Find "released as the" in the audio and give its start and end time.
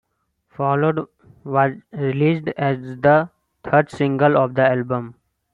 1.91-3.29